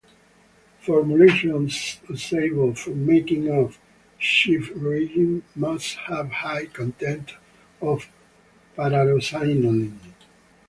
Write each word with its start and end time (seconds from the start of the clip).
Formulations 0.79 1.99
usable 2.09 2.73
for 2.73 2.89
making 2.89 3.49
of 3.51 3.77
Schiff 4.17 4.71
reagent 4.75 5.43
must 5.55 5.93
have 6.07 6.31
high 6.31 6.65
content 6.65 7.33
of 7.81 8.09
pararosanilin. 8.75 9.99